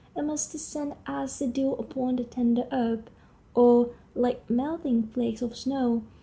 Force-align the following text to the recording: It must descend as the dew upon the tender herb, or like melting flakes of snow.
It 0.17 0.23
must 0.23 0.51
descend 0.51 0.95
as 1.05 1.37
the 1.37 1.45
dew 1.45 1.73
upon 1.73 2.15
the 2.15 2.23
tender 2.23 2.65
herb, 2.71 3.11
or 3.53 3.91
like 4.15 4.49
melting 4.49 5.03
flakes 5.03 5.43
of 5.43 5.55
snow. 5.55 6.01